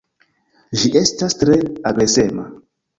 [0.79, 1.61] Ĝi estas tre
[1.95, 2.53] agresema.